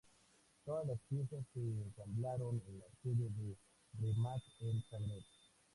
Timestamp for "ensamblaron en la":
1.59-2.87